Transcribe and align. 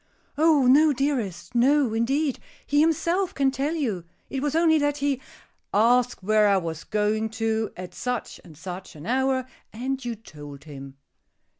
"Oh, 0.35 0.65
no, 0.65 0.91
dearest. 0.93 1.53
No, 1.53 1.93
indeed. 1.93 2.39
He 2.65 2.79
himself 2.81 3.35
can 3.35 3.51
tell 3.51 3.75
you. 3.75 4.03
It 4.31 4.41
was 4.41 4.55
only 4.55 4.79
that 4.79 4.97
he" 4.97 5.21
"Asked 5.75 6.23
where 6.23 6.47
I 6.47 6.57
was 6.57 6.83
going 6.83 7.29
to, 7.37 7.71
at 7.77 7.93
such 7.93 8.41
and 8.43 8.57
such 8.57 8.95
an 8.95 9.05
hour, 9.05 9.45
and 9.71 10.03
you 10.03 10.15
told 10.15 10.63
him." 10.63 10.95